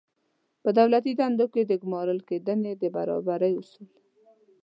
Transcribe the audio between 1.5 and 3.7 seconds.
کې د ګمارل کېدنې د برابرۍ